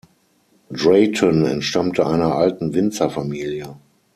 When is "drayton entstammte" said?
0.71-2.07